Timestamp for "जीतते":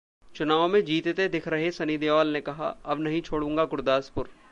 0.85-1.27